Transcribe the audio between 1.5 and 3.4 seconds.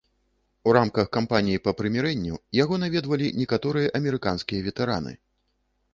па прымірэнню яго наведвалі